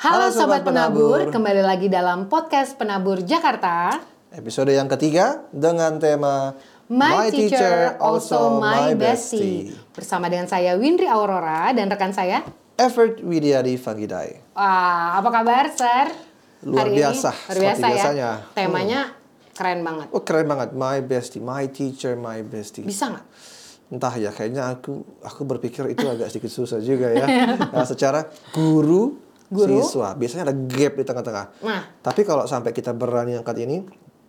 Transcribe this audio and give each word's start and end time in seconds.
Halo 0.00 0.32
Sobat 0.32 0.64
Penabur, 0.64 1.28
kembali 1.28 1.60
lagi 1.60 1.92
dalam 1.92 2.24
podcast 2.24 2.72
Penabur 2.80 3.20
Jakarta. 3.20 4.00
Episode 4.32 4.72
yang 4.72 4.88
ketiga 4.88 5.44
dengan 5.52 6.00
tema 6.00 6.56
My, 6.88 7.28
teacher, 7.28 8.00
also 8.00 8.64
my 8.64 8.96
bestie. 8.96 9.68
Bersama 9.92 10.32
dengan 10.32 10.48
saya 10.48 10.80
Windri 10.80 11.04
Aurora 11.04 11.68
dan 11.76 11.92
rekan 11.92 12.16
saya. 12.16 12.40
Effort 12.80 13.20
Widyadi 13.20 13.76
Fagidai. 13.76 14.56
Wah, 14.56 15.20
apa 15.20 15.28
kabar, 15.28 15.68
Sir? 15.68 16.08
Luar 16.64 16.88
Hari 16.88 16.96
biasa, 16.96 17.30
Ini, 17.36 17.44
luar 17.44 17.60
biasa 17.60 17.84
ya. 17.84 17.92
biasanya. 17.92 18.30
Temanya 18.56 19.00
keren 19.52 19.84
banget. 19.84 20.08
Oh 20.16 20.24
keren 20.24 20.48
banget, 20.48 20.72
my 20.72 21.04
bestie, 21.04 21.44
my 21.44 21.68
teacher, 21.68 22.16
my 22.16 22.40
bestie. 22.40 22.88
Bisa 22.88 23.12
nggak? 23.12 23.26
Entah 23.92 24.16
ya, 24.16 24.32
kayaknya 24.32 24.64
aku 24.64 25.04
aku 25.20 25.44
berpikir 25.44 25.92
itu 25.92 26.08
agak 26.08 26.32
sedikit 26.32 26.48
susah 26.48 26.80
juga 26.80 27.12
ya. 27.12 27.28
Nah, 27.76 27.84
secara 27.84 28.32
guru, 28.56 29.28
Guru. 29.50 29.82
siswa, 29.82 30.14
biasanya 30.14 30.46
ada 30.46 30.54
gap 30.54 30.94
di 30.94 31.02
tengah-tengah. 31.02 31.46
Nah. 31.66 31.82
Tapi 31.98 32.22
kalau 32.22 32.46
sampai 32.46 32.70
kita 32.70 32.94
berani 32.94 33.34
angkat 33.34 33.58
ini, 33.66 33.82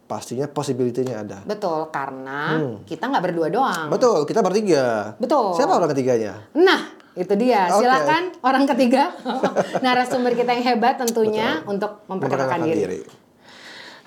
pastinya 0.10 0.50
possibility-nya 0.50 1.22
ada. 1.22 1.40
Betul, 1.46 1.94
karena 1.94 2.58
kita 2.84 3.06
nggak 3.06 3.24
berdua 3.30 3.48
doang. 3.54 3.88
Hmm. 3.88 3.94
Betul, 3.94 4.26
kita 4.26 4.42
bertiga. 4.42 5.14
Betul. 5.22 5.54
Siapa 5.56 5.78
orang 5.78 5.94
ketiganya? 5.94 6.50
Nah, 6.58 6.98
itu 7.14 7.34
dia. 7.38 7.70
Oke. 7.70 7.86
Silakan 7.86 8.24
orang 8.42 8.64
ketiga, 8.66 9.14
narasumber 9.86 10.34
kita 10.34 10.58
yang 10.58 10.66
hebat 10.76 10.98
tentunya 10.98 11.62
untuk 11.70 12.02
memperkenalkan 12.10 12.66
diri. 12.66 13.06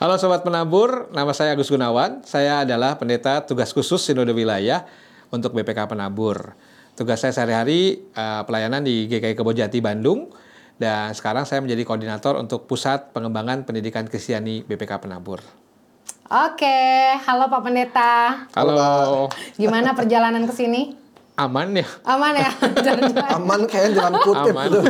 Halo 0.03 0.19
Sobat 0.19 0.43
Penabur, 0.43 1.09
nama 1.15 1.31
saya 1.31 1.55
Agus 1.55 1.71
Gunawan. 1.71 2.27
Saya 2.27 2.67
adalah 2.67 2.99
pendeta 2.99 3.47
tugas 3.47 3.71
khusus 3.71 4.03
Sinode 4.03 4.35
Wilayah 4.35 4.85
untuk 5.31 5.55
BPK 5.55 5.87
Penabur. 5.87 6.59
Tugas 6.99 7.23
saya 7.23 7.31
sehari-hari 7.31 8.03
eh, 8.13 8.43
pelayanan 8.45 8.83
di 8.83 9.07
GKI 9.07 9.39
Kebojati 9.39 9.79
Bandung. 9.79 10.35
Dan 10.75 11.15
sekarang 11.15 11.47
saya 11.47 11.63
menjadi 11.63 11.87
koordinator 11.87 12.35
untuk 12.35 12.67
Pusat 12.67 13.15
Pengembangan 13.15 13.63
Pendidikan 13.63 14.11
Kristiani 14.11 14.67
BPK 14.67 14.99
Penabur. 14.99 15.39
Oke, 16.25 16.79
halo 17.21 17.47
Pak 17.47 17.61
Pendeta. 17.63 18.43
Halo, 18.57 19.31
Gimana 19.55 19.95
perjalanan 19.95 20.43
ke 20.45 20.53
sini? 20.53 20.99
aman 21.35 21.75
ya? 21.75 21.87
Aman 22.07 22.35
ya? 22.35 22.51
Aman 23.39 23.67
kayak 23.67 23.91
dalam 23.93 24.15
kutip. 24.19 24.55
Aman. 24.55 24.67
gitu. 24.67 24.81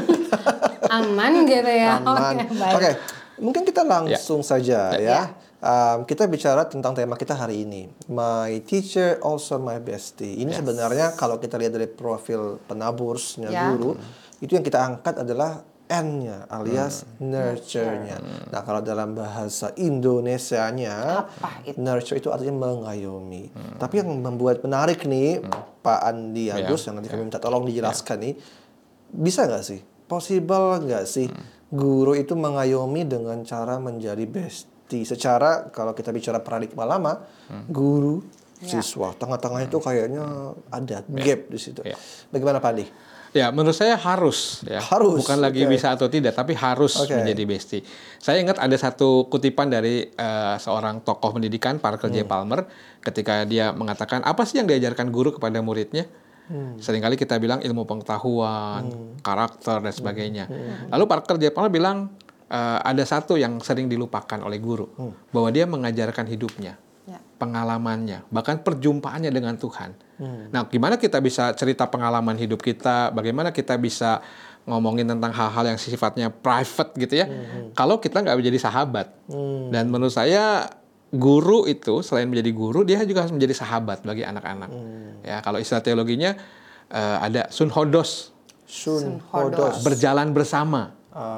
Aman 0.88 1.32
gitu 1.44 1.72
ya. 1.72 2.00
Aman. 2.00 2.36
Oke, 2.36 2.44
Oke, 2.48 2.88
baik. 2.92 2.96
mungkin 3.40 3.62
kita 3.64 3.80
langsung 3.82 4.40
saja 4.40 4.92
ya. 4.94 5.00
Ya. 5.00 5.20
Um, 5.64 6.04
kita 6.04 6.28
bicara 6.28 6.68
tentang 6.68 6.92
tema 6.92 7.16
kita 7.16 7.32
hari 7.32 7.64
ini. 7.64 7.88
My 8.08 8.60
teacher 8.60 9.16
also 9.20 9.56
my 9.56 9.80
bestie. 9.80 10.36
Ini 10.36 10.52
sebenarnya 10.52 11.16
kalau 11.16 11.40
kita 11.40 11.56
lihat 11.56 11.72
dari 11.72 11.88
profil 11.88 12.60
penabursnya 12.62 13.48
Ya. 13.48 13.72
guru, 13.72 13.96
itu 14.40 14.52
yang 14.52 14.60
kita 14.60 14.84
angkat 14.84 15.24
adalah 15.24 15.64
N-nya 15.84 16.48
alias 16.48 17.04
nurture-nya. 17.20 18.16
Nah, 18.48 18.64
kalau 18.64 18.80
dalam 18.80 19.12
bahasa 19.12 19.68
Indonesianya, 19.76 21.28
itu? 21.68 21.76
nurture 21.76 22.16
itu 22.16 22.32
artinya 22.32 22.56
mengayomi. 22.56 23.52
Tapi 23.76 24.00
yang 24.00 24.08
membuat 24.16 24.64
menarik 24.64 25.04
nih, 25.04 25.44
Pak 25.84 26.00
Andi 26.08 26.48
Ya, 26.48 26.64
Agus, 26.64 26.88
yang 26.88 26.96
nanti 26.96 27.12
kami 27.12 27.28
minta 27.28 27.36
tolong 27.36 27.68
dijelaskan 27.68 28.16
nih, 28.16 28.34
bisa 29.12 29.44
nggak 29.44 29.64
sih? 29.64 29.80
Possible 30.08 30.80
nggak 30.88 31.04
sih 31.04 31.28
guru 31.68 32.16
itu 32.16 32.32
mengayomi 32.32 33.04
dengan 33.04 33.44
cara 33.44 33.76
menjadi 33.76 34.24
bestie? 34.24 35.04
Secara 35.04 35.68
kalau 35.68 35.92
kita 35.92 36.16
bicara 36.16 36.40
paradigma 36.40 36.88
lama, 36.88 37.28
guru, 37.68 38.24
siswa, 38.64 39.12
tengah-tengah 39.20 39.68
itu 39.68 39.76
kayaknya 39.84 40.56
ada 40.72 41.04
gap 41.04 41.40
di 41.52 41.58
situ. 41.60 41.84
Ya. 41.84 42.00
Bagaimana 42.32 42.64
Pak 42.64 42.72
Andi? 42.72 42.86
Ya, 43.34 43.50
menurut 43.50 43.74
saya 43.74 43.98
harus 43.98 44.62
ya. 44.62 44.78
Harus, 44.78 45.18
Bukan 45.18 45.42
lagi 45.42 45.66
oke. 45.66 45.74
bisa 45.74 45.90
atau 45.90 46.06
tidak, 46.06 46.32
tapi 46.32 46.54
harus 46.54 46.94
Oke. 46.96 47.18
menjadi 47.18 47.42
bestie. 47.42 47.82
Saya 48.16 48.38
ingat 48.38 48.56
ada 48.56 48.72
satu 48.74 49.26
kutipan 49.26 49.66
dari 49.66 50.06
eh, 50.06 50.56
seorang 50.56 51.02
tokoh 51.02 51.34
pendidikan, 51.34 51.76
Parker 51.76 52.06
Hmm. 52.06 52.14
J. 52.14 52.22
Palmer, 52.22 52.62
ketika 53.02 53.42
dia 53.42 53.74
mengatakan 53.74 54.22
apa 54.22 54.46
sih 54.46 54.62
yang 54.62 54.70
diajarkan 54.70 55.10
guru 55.10 55.34
kepada 55.34 55.58
muridnya? 55.58 56.06
Hmm. 56.46 56.78
Seringkali 56.78 57.16
kita 57.16 57.34
bilang 57.36 57.58
ilmu 57.58 57.82
pengetahuan, 57.84 58.86
karakter 59.18 59.82
dan 59.82 59.90
sebagainya. 59.90 60.44
Lalu 60.88 61.04
Parker 61.04 61.34
J. 61.36 61.50
Palmer 61.50 61.68
bilang 61.68 62.14
eh, 62.46 62.78
ada 62.80 63.02
satu 63.02 63.34
yang 63.34 63.58
sering 63.58 63.90
dilupakan 63.90 64.38
oleh 64.38 64.62
guru, 64.62 64.86
Hmm. 64.94 65.10
bahwa 65.28 65.50
dia 65.50 65.66
mengajarkan 65.66 66.28
hidupnya 66.28 66.78
Ya. 67.02 67.18
pengalamannya, 67.34 68.22
bahkan 68.30 68.56
perjumpaannya 68.58 69.28
dengan 69.28 69.56
Tuhan. 69.56 69.90
Hmm. 70.20 70.50
Nah, 70.54 70.66
gimana 70.70 70.94
kita 71.00 71.18
bisa 71.18 71.50
cerita 71.58 71.90
pengalaman 71.90 72.38
hidup 72.38 72.62
kita? 72.62 73.10
Bagaimana 73.10 73.50
kita 73.50 73.74
bisa 73.80 74.22
ngomongin 74.64 75.04
tentang 75.04 75.34
hal-hal 75.34 75.74
yang 75.74 75.78
sifatnya 75.78 76.30
private 76.30 76.90
gitu 76.96 77.14
ya? 77.20 77.26
Kalau 77.74 77.98
kita 77.98 78.22
nggak 78.22 78.38
menjadi 78.38 78.58
sahabat. 78.70 79.12
Dan 79.74 79.90
menurut 79.90 80.14
saya 80.14 80.70
guru 81.14 81.66
itu 81.66 82.02
selain 82.02 82.26
menjadi 82.26 82.50
guru, 82.54 82.82
dia 82.82 83.02
juga 83.06 83.26
harus 83.26 83.34
menjadi 83.34 83.54
sahabat 83.54 84.02
bagi 84.06 84.22
anak-anak. 84.22 84.70
Ya, 85.22 85.42
kalau 85.42 85.58
istilah 85.58 85.82
teologinya 85.82 86.38
eh, 86.90 87.16
ada 87.20 87.50
sun 87.50 87.70
hodos, 87.70 88.34
Sun 88.74 89.20
Hodos. 89.30 89.78
Hodos. 89.78 89.84
berjalan 89.84 90.32
bersama. 90.32 90.96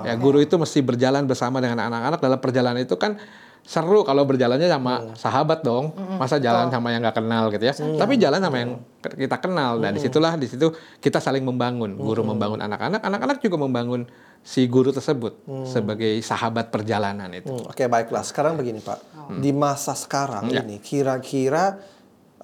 Ya, 0.09 0.17
guru 0.17 0.41
itu 0.41 0.57
mesti 0.57 0.81
berjalan 0.81 1.29
bersama 1.29 1.61
dengan 1.61 1.85
anak-anak 1.85 2.17
dalam 2.25 2.41
perjalanan 2.41 2.81
itu 2.81 2.97
kan 2.97 3.21
seru 3.67 4.07
kalau 4.07 4.23
berjalannya 4.23 4.71
sama 4.71 5.19
sahabat 5.19 5.67
dong. 5.67 5.91
Masa 6.17 6.39
jalan 6.39 6.71
sama 6.71 6.95
yang 6.95 7.03
nggak 7.03 7.19
kenal 7.19 7.51
gitu 7.51 7.65
ya. 7.67 7.75
Tapi 7.75 8.15
jalan 8.17 8.39
sama 8.39 8.57
yang 8.63 8.71
kita 9.03 9.37
kenal. 9.43 9.83
Dan 9.83 9.99
di 9.99 10.01
situlah 10.01 10.39
di 10.39 10.47
situ 10.47 10.71
kita 11.03 11.19
saling 11.19 11.43
membangun. 11.43 11.99
Guru 11.99 12.23
membangun 12.23 12.63
anak-anak, 12.63 13.03
anak-anak 13.03 13.37
juga 13.43 13.59
membangun 13.59 14.07
si 14.47 14.71
guru 14.71 14.95
tersebut 14.95 15.43
sebagai 15.67 16.15
sahabat 16.23 16.71
perjalanan 16.71 17.27
itu. 17.35 17.51
Hmm, 17.51 17.67
Oke 17.67 17.91
baiklah. 17.91 18.23
Sekarang 18.23 18.55
begini 18.55 18.79
Pak, 18.79 19.03
di 19.43 19.51
masa 19.51 19.99
sekarang 19.99 20.47
Ya. 20.47 20.63
ini 20.63 20.79
kira-kira 20.79 21.83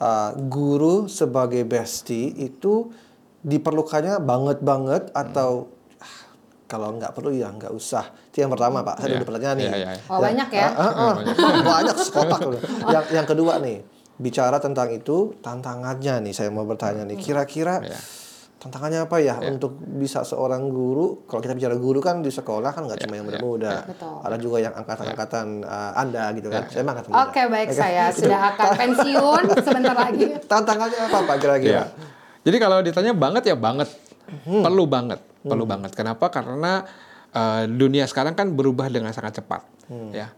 uh, 0.02 0.34
guru 0.50 1.06
sebagai 1.06 1.62
bestie 1.62 2.34
itu 2.34 2.90
diperlukannya 3.42 4.18
banget-banget 4.22 5.14
atau 5.14 5.70
ah, 5.70 5.81
kalau 6.72 6.96
nggak 6.96 7.12
perlu 7.12 7.28
ya 7.30 7.52
nggak 7.52 7.68
usah. 7.70 8.08
Itu 8.26 8.40
yang 8.40 8.48
pertama 8.48 8.80
Pak. 8.80 8.96
Saya 8.98 9.12
Ya. 9.12 9.16
udah 9.20 9.28
pertanyaan 9.28 9.56
nih. 9.56 9.66
Ya, 9.66 9.76
ya, 9.76 9.90
ya. 9.92 10.00
Oh, 10.08 10.18
banyak 10.18 10.48
ya? 10.50 10.66
Ah. 10.72 11.14
banyak 11.68 11.96
sekotak. 11.98 12.40
yang 12.88 13.04
yang 13.12 13.26
kedua 13.28 13.60
nih 13.60 13.84
bicara 14.14 14.56
tentang 14.56 14.88
itu 14.88 15.36
tantangannya 15.38 16.22
nih 16.22 16.32
saya 16.32 16.48
mau 16.48 16.62
bertanya 16.62 17.02
nih 17.02 17.16
kira-kira 17.16 17.82
Ya. 17.82 17.98
tantangannya 18.56 19.02
apa 19.02 19.18
ya, 19.18 19.42
untuk 19.42 19.74
bisa 19.74 20.22
seorang 20.22 20.70
guru 20.70 21.26
kalau 21.26 21.40
kita 21.40 21.50
bicara 21.52 21.74
guru 21.74 21.98
kan 21.98 22.22
di 22.22 22.30
sekolah 22.30 22.70
kan 22.70 22.86
nggak 22.86 23.02
cuma 23.02 23.18
yang 23.18 23.26
ya, 23.26 23.30
muda-muda 23.32 23.72
Betul. 23.84 24.22
ada 24.22 24.36
juga 24.38 24.56
yang 24.60 24.70
angkatan-angkatan 24.72 25.46
uh, 25.60 25.92
anda 25.92 26.30
gitu 26.30 26.46
kan 26.46 26.62
saya 26.66 26.80
mah 26.80 26.94
angkatan 26.94 27.10
muda 27.10 27.22
Oke, 27.24 27.42
baik 27.48 27.68
saya 27.72 28.04
sudah 28.08 28.40
akan 28.52 28.68
pensiun 28.76 29.42
sebentar 29.58 29.96
lagi. 29.96 30.24
tantangannya 30.52 30.98
apa 31.02 31.18
pak 31.24 31.36
kira-kira 31.36 31.70
Iya. 31.74 31.84
Jadi 32.42 32.56
kalau 32.58 32.78
ditanya 32.80 33.12
banget 33.12 33.42
ya 33.44 33.56
banget, 33.56 33.90
Hmm. 34.42 34.62
perlu 34.62 34.86
banget, 34.86 35.18
perlu 35.42 35.64
banget. 35.66 35.92
Kenapa? 35.92 36.30
Karena 36.30 36.86
eh, 37.32 37.64
dunia 37.64 38.04
sekarang 38.04 38.36
kan 38.36 38.52
berubah 38.52 38.92
dengan 38.92 39.10
sangat 39.10 39.40
cepat, 39.40 39.64
Hmm. 39.88 40.12
ya. 40.12 40.28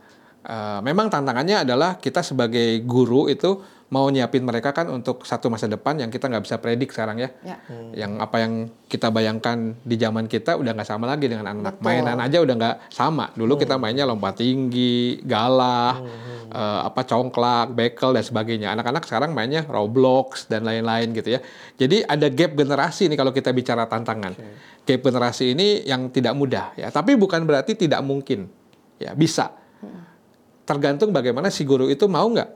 Eh, 0.44 0.80
memang 0.84 1.08
tantangannya 1.08 1.64
adalah 1.64 1.96
kita 1.96 2.20
sebagai 2.20 2.84
guru 2.84 3.32
itu 3.32 3.64
mau 3.88 4.04
nyiapin 4.12 4.44
mereka 4.44 4.76
kan 4.76 4.92
untuk 4.92 5.24
satu 5.24 5.48
masa 5.48 5.70
depan 5.70 5.96
yang 5.96 6.12
kita 6.12 6.28
nggak 6.28 6.44
bisa 6.44 6.60
predik 6.60 6.92
sekarang 6.92 7.16
ya. 7.16 7.32
Ya. 7.40 7.56
Yang 7.96 8.12
apa 8.20 8.36
yang 8.44 8.52
kita 8.84 9.08
bayangkan 9.08 9.72
di 9.80 9.96
zaman 9.96 10.28
kita 10.28 10.60
udah 10.60 10.76
nggak 10.76 10.84
sama 10.84 11.08
lagi 11.08 11.32
dengan 11.32 11.48
anak-anak. 11.48 11.80
Betul. 11.80 11.88
Mainan 11.88 12.18
aja 12.20 12.38
udah 12.44 12.54
nggak 12.60 12.76
sama. 12.92 13.32
Dulu 13.32 13.56
kita 13.56 13.80
mainnya 13.80 14.04
lompat 14.04 14.44
tinggi, 14.44 15.24
galah, 15.24 16.04
eh, 16.52 16.80
apa 16.92 17.08
congklak, 17.08 17.72
bekel 17.72 18.12
dan 18.12 18.24
sebagainya. 18.28 18.76
Anak-anak 18.76 19.08
sekarang 19.08 19.32
mainnya 19.32 19.64
Roblox 19.64 20.44
dan 20.44 20.68
lain-lain 20.68 21.16
gitu 21.16 21.40
ya. 21.40 21.40
Jadi 21.80 22.04
ada 22.04 22.28
gap 22.28 22.52
generasi 22.52 23.08
nih 23.08 23.16
kalau 23.16 23.32
kita 23.32 23.48
bicara 23.56 23.88
tantangan. 23.88 24.36
Gap 24.84 25.00
generasi 25.00 25.56
ini 25.56 25.88
yang 25.88 26.12
tidak 26.12 26.36
mudah 26.36 26.76
ya. 26.76 26.92
Tapi 26.92 27.16
bukan 27.16 27.48
berarti 27.48 27.72
tidak 27.72 28.04
mungkin. 28.04 28.52
Ya, 29.00 29.16
bisa. 29.16 29.63
Tergantung 30.64 31.12
bagaimana 31.12 31.52
si 31.52 31.68
guru 31.68 31.92
itu 31.92 32.08
mau 32.08 32.24
nggak 32.28 32.50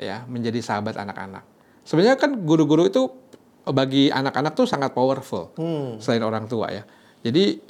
ya 0.00 0.24
menjadi 0.24 0.60
sahabat 0.64 0.96
anak-anak. 0.96 1.44
Sebenarnya 1.84 2.16
kan 2.16 2.40
guru-guru 2.44 2.88
itu 2.88 3.08
bagi 3.68 4.08
anak-anak 4.08 4.56
tuh 4.56 4.64
sangat 4.64 4.96
powerful 4.96 5.52
selain 6.00 6.24
orang 6.24 6.48
tua 6.48 6.72
ya. 6.72 6.82
Jadi 7.20 7.60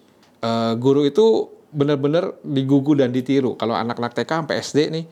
eh, 0.42 0.72
guru 0.78 1.02
itu 1.06 1.50
benar-benar 1.70 2.38
digugu 2.42 2.98
dan 2.98 3.14
ditiru. 3.14 3.54
Kalau 3.54 3.74
anak-anak 3.74 4.14
TK 4.14 4.30
sampai 4.46 4.56
SD 4.62 4.78
nih 4.90 5.04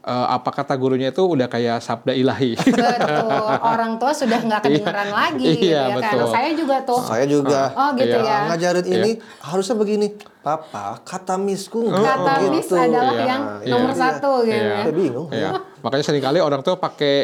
eh, 0.00 0.26
apa 0.30 0.50
kata 0.50 0.72
gurunya 0.74 1.08
itu 1.08 1.20
udah 1.20 1.44
kayak 1.46 1.78
sabda 1.78 2.12
ilahi. 2.12 2.56
Betul. 2.56 3.44
Orang 3.72 3.96
tua 3.96 4.10
sudah 4.10 4.38
nggak 4.38 4.60
kedengeran 4.62 5.06
Iya. 5.06 5.14
lagi 5.14 5.44
gitu 5.46 5.64
Iya, 5.66 5.76
ya 5.76 5.84
kan. 5.86 5.96
betul. 6.00 6.26
Saya 6.26 6.50
juga 6.52 6.76
tuh. 6.82 7.00
saya 7.02 7.24
juga 7.24 7.60
Oh, 7.70 7.90
gitu 7.94 8.16
Iya. 8.16 8.24
ya. 8.26 8.38
ngajarin 8.48 8.84
Iya. 8.84 8.96
ini 8.96 9.10
harusnya 9.40 9.76
begini 9.76 10.06
papa 10.40 11.00
kata 11.00 11.36
misku 11.36 11.84
nggak 11.84 12.00
Kata 12.18 12.32
begitu. 12.38 12.52
Miss 12.54 12.70
adalah 12.72 13.12
Iya, 13.12 13.24
yang 13.26 13.42
iya. 13.60 13.70
nomor 13.70 13.90
Iya. 13.90 13.98
satu 13.98 14.30
gitu 14.42 14.56
Iya. 14.56 14.64
ya. 14.66 14.80
saya 14.80 14.94
bingung 14.94 15.28
Iya. 15.30 15.50
Makanya 15.80 16.04
sering 16.04 16.22
kali 16.22 16.38
orang 16.38 16.60
tuh 16.60 16.74
pakai 16.76 17.14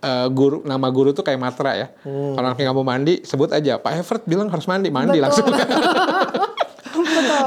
eh, 0.00 0.28
guru 0.28 0.60
nama 0.62 0.84
guru 0.88 1.10
tuh 1.10 1.22
kayak 1.22 1.40
matra 1.40 1.72
ya. 1.74 1.86
Orang 2.34 2.52
yang 2.54 2.66
nggak 2.66 2.76
mau 2.76 2.84
mandi 2.84 3.22
sebut 3.22 3.48
aja 3.48 3.78
Pak 3.78 3.92
Everett 3.96 4.24
bilang 4.24 4.46
harus 4.46 4.66
mandi, 4.66 4.90
mandi 4.90 5.16
Betul. 5.16 5.24
langsung. 5.24 5.46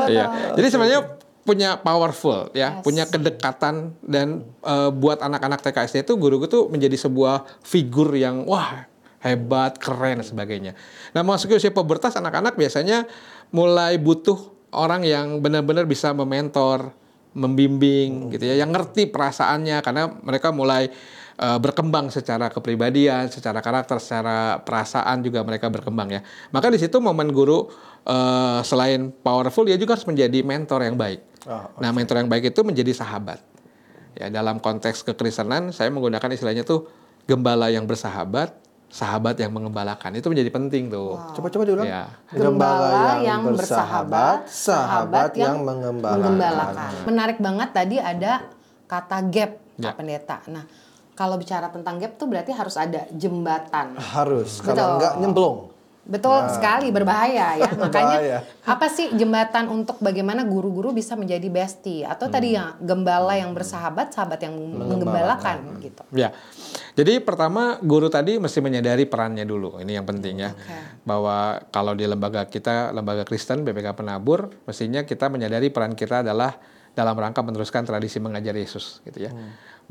Iya. 0.07 0.25
Jadi 0.53 0.67
sebenarnya 0.67 0.99
punya 1.47 1.79
powerful 1.79 2.51
ya, 2.51 2.77
Yes. 2.77 2.83
punya 2.83 3.07
kedekatan 3.07 3.95
dan 4.03 4.43
eh, 4.67 4.91
buat 4.91 5.23
anak-anak 5.23 5.63
TKSD 5.63 6.03
itu 6.03 6.19
guru 6.19 6.43
tuh 6.45 6.67
menjadi 6.67 6.99
sebuah 6.99 7.47
figur 7.63 8.11
yang 8.11 8.43
wah 8.43 8.83
hebat, 9.23 9.79
keren 9.79 10.21
dan 10.21 10.27
sebagainya. 10.27 10.71
Nah, 11.15 11.23
masuk 11.25 11.55
ke 11.55 11.57
usia 11.57 11.73
pubertas 11.73 12.13
anak-anak 12.19 12.53
biasanya 12.53 13.07
mulai 13.49 13.97
butuh 13.97 14.37
orang 14.75 15.01
yang 15.07 15.39
benar-benar 15.41 15.89
bisa 15.89 16.13
mementor, 16.13 16.93
membimbing 17.33 18.33
gitu 18.33 18.49
ya, 18.49 18.61
yang 18.61 18.73
ngerti 18.73 19.09
perasaannya 19.09 19.77
karena 19.81 20.09
mereka 20.21 20.53
mulai 20.53 20.89
eh, 21.37 21.59
berkembang 21.61 22.09
secara 22.09 22.49
kepribadian, 22.49 23.29
secara 23.29 23.61
karakter, 23.61 23.97
secara 24.01 24.61
perasaan 24.61 25.21
juga 25.25 25.41
mereka 25.45 25.69
berkembang 25.69 26.09
ya. 26.13 26.21
Maka 26.49 26.69
di 26.73 26.81
situ 26.81 26.97
momen 27.01 27.29
guru 27.33 27.69
eh, 28.05 28.59
selain 28.65 29.09
powerful 29.11 29.65
dia 29.65 29.77
juga 29.77 29.97
harus 29.97 30.05
menjadi 30.05 30.45
mentor 30.45 30.85
yang 30.85 30.97
baik. 30.97 31.26
Oh, 31.45 31.69
Nah, 31.77 31.93
mentor 31.93 32.17
yang 32.17 32.29
baik 32.31 32.49
itu 32.49 32.61
menjadi 32.65 32.91
sahabat. 32.97 33.39
Ya, 34.17 34.33
dalam 34.33 34.57
konteks 34.57 35.05
kekristenan 35.05 35.69
saya 35.69 35.93
menggunakan 35.93 36.25
istilahnya 36.33 36.65
tuh 36.65 36.89
gembala 37.29 37.69
yang 37.69 37.85
bersahabat, 37.85 38.57
sahabat 38.89 39.37
yang 39.37 39.53
mengembalakan. 39.53 40.17
Itu 40.17 40.33
menjadi 40.33 40.49
penting 40.49 40.89
tuh. 40.89 41.13
Coba-coba 41.37 41.63
diulang. 41.67 41.85
Ya. 41.85 42.09
Gembala 42.33 43.21
yang 43.21 43.45
bersahabat, 43.45 44.49
sahabat 44.49 45.37
yang 45.37 45.61
mengembalakan. 45.61 46.33
menggembalakan. 46.33 46.91
Menarik 47.05 47.37
banget 47.37 47.69
tadi 47.75 47.97
ada 48.01 48.47
kata 48.89 49.17
gap, 49.29 49.51
Ya. 49.77 49.93
Pak 49.93 50.01
Pendeta. 50.01 50.41
Nah, 50.49 50.65
kalau 51.13 51.37
bicara 51.37 51.69
tentang 51.69 52.01
gap 52.01 52.17
tuh 52.17 52.25
berarti 52.25 52.49
harus 52.49 52.73
ada 52.81 53.05
jembatan. 53.13 53.93
Harus, 54.01 54.57
Betul. 54.57 54.73
kalau 54.73 54.97
enggak 54.97 55.13
nyemplung. 55.21 55.57
Betul 56.07 56.47
sekali 56.55 56.87
berbahaya 56.87 57.59
ya. 57.59 57.69
Makanya 57.83 58.17
Berbahaya. 58.23 58.39
apa 58.63 58.87
sih 58.87 59.11
jembatan 59.11 59.67
untuk 59.67 59.99
bagaimana 59.99 60.47
guru-guru 60.47 60.95
bisa 60.95 61.19
menjadi 61.19 61.43
bestie 61.51 62.07
atau 62.07 62.31
tadi 62.31 62.55
yang 62.55 62.79
gembala 62.79 63.35
yang 63.35 63.51
bersahabat, 63.51 64.15
sahabat 64.15 64.39
yang 64.47 64.55
menggembalakan 64.55 65.83
gitu. 65.83 66.01
Ya. 66.15 66.31
Jadi 66.95 67.19
pertama 67.19 67.75
guru 67.83 68.07
tadi 68.07 68.39
mesti 68.39 68.63
menyadari 68.63 69.03
perannya 69.03 69.43
dulu. 69.43 69.83
Ini 69.83 69.99
yang 69.99 70.07
penting 70.07 70.47
ya. 70.47 70.55
Oke. 70.55 71.03
Bahwa 71.03 71.59
kalau 71.75 71.91
di 71.91 72.07
lembaga 72.07 72.47
kita, 72.47 72.95
lembaga 72.95 73.27
Kristen 73.27 73.67
BPK 73.67 73.91
Penabur, 73.99 74.49
mestinya 74.63 75.03
kita 75.03 75.27
menyadari 75.27 75.67
peran 75.69 75.91
kita 75.91 76.23
adalah 76.23 76.55
dalam 76.97 77.13
rangka 77.13 77.45
meneruskan 77.45 77.85
tradisi 77.85 78.17
mengajar 78.17 78.55
Yesus 78.55 79.03
gitu 79.03 79.27
ya. 79.27 79.31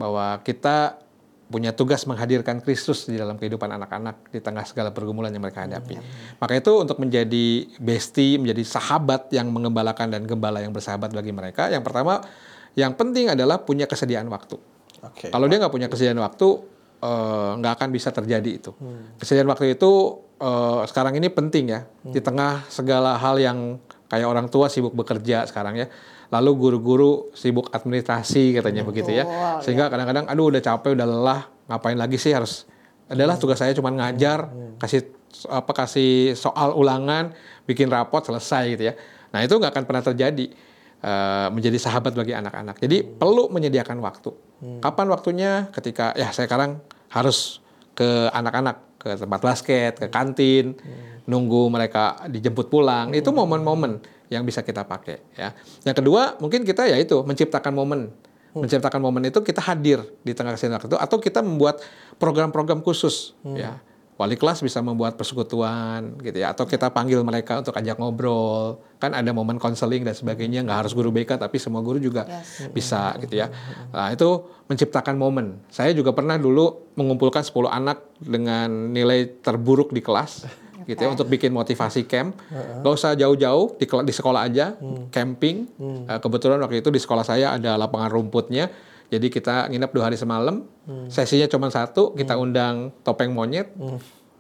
Bahwa 0.01 0.41
kita 0.41 1.06
punya 1.47 1.71
tugas 1.71 2.03
menghadirkan 2.11 2.59
Kristus 2.59 3.07
di 3.07 3.15
dalam 3.15 3.39
kehidupan 3.39 3.71
anak-anak 3.71 4.35
di 4.35 4.43
tengah 4.43 4.67
segala 4.67 4.91
pergumulan 4.91 5.31
yang 5.31 5.43
mereka 5.43 5.63
hadapi. 5.63 5.95
Maka 6.43 6.53
itu 6.59 6.73
untuk 6.75 6.99
menjadi 6.99 7.71
bestie, 7.79 8.35
menjadi 8.35 8.67
sahabat 8.67 9.31
yang 9.31 9.55
mengembalakan 9.55 10.11
dan 10.11 10.27
gembala 10.27 10.59
yang 10.59 10.75
bersahabat 10.75 11.15
bagi 11.15 11.31
mereka, 11.31 11.71
yang 11.71 11.87
pertama 11.87 12.19
yang 12.75 12.99
penting 12.99 13.31
adalah 13.31 13.63
punya 13.63 13.87
kesediaan 13.87 14.27
waktu. 14.27 14.59
Oke. 15.07 15.31
Kalau 15.31 15.47
dia 15.47 15.63
nggak 15.63 15.71
punya 15.73 15.87
kesediaan 15.87 16.19
waktu, 16.19 16.49
eh, 16.99 17.51
nggak 17.63 17.73
akan 17.79 17.89
bisa 17.95 18.11
terjadi 18.11 18.51
itu. 18.51 18.75
Kesediaan 19.23 19.47
waktu 19.47 19.79
itu 19.79 19.91
eh, 20.43 20.83
sekarang 20.91 21.15
ini 21.15 21.31
penting 21.31 21.71
ya 21.71 21.87
di 22.03 22.19
tengah 22.19 22.67
segala 22.69 23.17
hal 23.23 23.39
yang 23.39 23.79
kayak 24.11 24.27
orang 24.27 24.47
tua 24.51 24.67
sibuk 24.67 24.99
bekerja 24.99 25.47
sekarang 25.47 25.79
ya. 25.79 25.87
Lalu 26.31 26.50
guru-guru 26.58 27.31
sibuk 27.32 27.70
administrasi 27.70 28.58
katanya 28.58 28.82
begitu 28.82 29.14
ya. 29.14 29.25
Betul, 29.25 29.62
Sehingga 29.62 29.87
kadang-kadang 29.93 30.26
aduh 30.26 30.50
udah 30.50 30.62
capek, 30.62 30.99
udah 30.99 31.06
lelah, 31.06 31.40
ngapain 31.70 31.99
lagi 31.99 32.19
sih 32.19 32.34
harus 32.34 32.67
adalah 33.06 33.38
tugas 33.38 33.62
saya 33.62 33.70
cuma 33.70 33.94
ngajar, 33.94 34.50
kasih 34.82 35.06
apa 35.46 35.70
kasih 35.70 36.34
soal 36.34 36.75
ulangan, 36.75 37.31
bikin 37.69 37.87
rapot 37.87 38.26
selesai 38.26 38.75
gitu 38.75 38.90
ya. 38.90 38.94
Nah, 39.31 39.46
itu 39.46 39.55
nggak 39.55 39.70
akan 39.70 39.84
pernah 39.87 40.02
terjadi 40.02 40.46
eh, 41.02 41.49
menjadi 41.55 41.78
sahabat 41.78 42.19
bagi 42.19 42.34
anak-anak. 42.34 42.82
Jadi 42.82 43.06
perlu 43.06 43.46
menyediakan 43.55 44.02
waktu. 44.02 44.31
Kapan 44.82 45.06
waktunya? 45.12 45.69
Ketika 45.70 46.17
ya 46.17 46.32
saya 46.32 46.49
sekarang 46.49 46.81
harus 47.12 47.61
ke 47.94 48.32
anak-anak 48.32 48.99
ke 48.99 49.14
tempat 49.14 49.40
basket, 49.40 49.93
ke 50.02 50.06
kantin, 50.11 50.75
nunggu 51.31 51.70
mereka 51.70 52.26
dijemput 52.26 52.67
pulang. 52.67 53.14
Itu 53.14 53.31
momen-momen 53.31 54.16
yang 54.28 54.43
bisa 54.43 54.61
kita 54.61 54.82
pakai 54.82 55.23
ya. 55.32 55.55
Yang 55.82 55.96
kedua, 56.00 56.34
mungkin 56.37 56.62
kita 56.62 56.84
ya 56.84 56.96
itu 56.96 57.23
menciptakan 57.23 57.70
momen. 57.70 58.11
Menciptakan 58.52 58.99
momen 58.99 59.28
itu 59.28 59.38
kita 59.40 59.61
hadir 59.61 60.00
di 60.20 60.32
tengah 60.32 60.56
kesenian 60.56 60.81
itu 60.81 60.96
atau 60.96 61.17
kita 61.17 61.44
membuat 61.44 61.78
program-program 62.17 62.81
khusus 62.81 63.37
ya. 63.52 63.78
Wali 64.17 64.32
kelas 64.32 64.64
bisa 64.64 64.81
membuat 64.81 65.20
persekutuan 65.20 66.17
gitu 66.25 66.40
ya 66.40 66.56
atau 66.56 66.64
kita 66.64 66.88
panggil 66.88 67.20
mereka 67.20 67.61
untuk 67.61 67.76
ajak 67.76 68.00
ngobrol. 68.00 68.81
Kan 68.96 69.12
ada 69.12 69.28
momen 69.28 69.61
konseling 69.61 70.08
dan 70.08 70.17
sebagainya, 70.17 70.64
nggak 70.64 70.88
harus 70.88 70.96
guru 70.96 71.12
BK 71.12 71.37
tapi 71.37 71.61
semua 71.61 71.84
guru 71.84 72.00
juga 72.00 72.25
Yes. 72.25 72.73
bisa 72.73 73.12
gitu 73.20 73.37
ya. 73.37 73.52
Nah, 73.93 74.08
itu 74.08 74.25
menciptakan 74.73 75.20
momen. 75.20 75.61
Saya 75.69 75.93
juga 75.93 76.17
pernah 76.17 76.40
dulu 76.40 76.96
mengumpulkan 76.96 77.44
10 77.44 77.69
anak 77.69 78.08
dengan 78.17 78.88
nilai 78.88 79.37
terburuk 79.44 79.93
di 79.93 80.00
kelas 80.00 80.49
gitu 80.87 81.03
ya 81.03 81.11
untuk 81.11 81.27
bikin 81.27 81.50
motivasi 81.50 82.06
camp. 82.06 82.38
Gak 82.81 82.93
usah 82.94 83.12
jauh-jauh 83.19 83.75
di, 83.77 83.85
di 83.85 84.12
sekolah 84.15 84.47
aja, 84.47 84.79
camping. 85.11 85.67
Eh, 86.06 86.19
kebetulan 86.23 86.62
waktu 86.62 86.81
itu 86.81 86.88
di 86.94 87.03
sekolah 87.03 87.27
saya 87.27 87.59
ada 87.59 87.75
lapangan 87.75 88.09
rumputnya. 88.09 88.71
Jadi 89.06 89.31
kita 89.31 89.71
nginep 89.71 89.91
dua 89.91 90.11
hari 90.11 90.19
semalam. 90.19 90.67
Sesinya 91.11 91.47
cuma 91.50 91.71
satu, 91.71 92.15
kita 92.15 92.38
undang 92.38 92.94
topeng 93.03 93.35
monyet. 93.35 93.71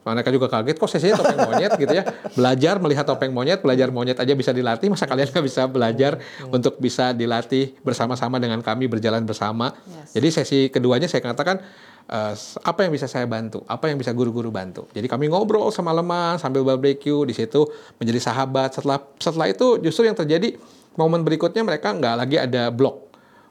Mereka 0.06 0.30
juga 0.30 0.46
kaget 0.46 0.78
kok 0.78 0.86
sesinya 0.86 1.18
topeng 1.18 1.50
monyet 1.50 1.74
gitu 1.82 1.90
ya. 1.90 2.06
Belajar 2.38 2.78
melihat 2.78 3.02
topeng 3.02 3.34
monyet, 3.34 3.58
belajar 3.58 3.90
monyet 3.90 4.14
aja 4.14 4.38
bisa 4.38 4.54
dilatih, 4.54 4.86
masa 4.86 5.10
kalian 5.10 5.34
nggak 5.34 5.42
bisa 5.42 5.66
belajar 5.66 6.22
untuk 6.54 6.78
bisa 6.78 7.10
dilatih 7.10 7.74
bersama-sama 7.82 8.38
dengan 8.38 8.62
kami 8.62 8.86
berjalan 8.86 9.26
bersama. 9.26 9.74
Yes. 9.74 10.14
Jadi 10.14 10.28
sesi 10.30 10.58
keduanya 10.70 11.10
saya 11.10 11.26
katakan 11.26 11.58
eh, 12.06 12.34
apa 12.62 12.78
yang 12.86 12.92
bisa 12.94 13.10
saya 13.10 13.26
bantu, 13.26 13.62
apa 13.66 13.90
yang 13.90 13.98
bisa 13.98 14.14
guru-guru 14.14 14.50
bantu. 14.54 14.86
Jadi 14.94 15.06
kami 15.10 15.26
ngobrol 15.30 15.70
semalaman 15.74 16.38
sambil 16.38 16.62
barbecue 16.62 17.26
di 17.26 17.34
situ 17.34 17.66
menjadi 17.98 18.30
sahabat. 18.30 18.78
Setelah 18.78 18.98
setelah 19.18 19.46
itu 19.50 19.82
justru 19.82 20.06
yang 20.06 20.16
terjadi 20.16 20.54
momen 20.96 21.22
berikutnya 21.26 21.62
mereka 21.66 21.92
nggak 21.92 22.14
lagi 22.16 22.36
ada 22.38 22.70
blok. 22.70 23.06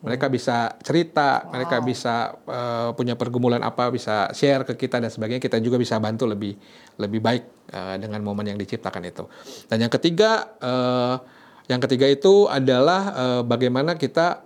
Mereka 0.06 0.30
bisa 0.30 0.78
cerita, 0.86 1.50
mereka 1.50 1.82
bisa 1.82 2.38
eh, 2.46 2.90
punya 2.94 3.18
pergumulan 3.18 3.66
apa, 3.66 3.90
bisa 3.90 4.30
share 4.38 4.62
ke 4.62 4.78
kita 4.78 5.02
dan 5.02 5.10
sebagainya. 5.10 5.42
Kita 5.42 5.58
juga 5.58 5.82
bisa 5.82 5.98
bantu 5.98 6.30
lebih 6.30 6.54
lebih 7.02 7.20
baik 7.26 7.44
eh, 7.74 7.96
dengan 7.98 8.22
momen 8.22 8.54
yang 8.54 8.60
diciptakan 8.62 9.02
itu. 9.02 9.26
Dan 9.66 9.82
yang 9.82 9.90
ketiga, 9.90 10.46
eh, 10.62 11.16
yang 11.74 11.82
ketiga 11.82 12.06
itu 12.06 12.46
adalah 12.46 13.02
eh, 13.18 13.42
bagaimana 13.50 13.98
kita 13.98 14.45